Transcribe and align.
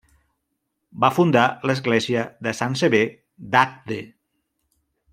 Va 1.03 1.11
fundar 1.17 1.43
l'Església 1.71 2.25
de 2.49 2.57
Sant 2.63 2.81
Sever 2.83 3.05
d'Agde. 3.55 4.01